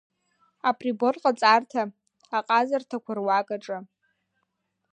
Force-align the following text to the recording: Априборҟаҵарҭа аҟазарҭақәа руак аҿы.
Априборҟаҵарҭа 0.69 1.83
аҟазарҭақәа 2.37 3.11
руак 3.17 3.47
аҿы. 3.55 3.77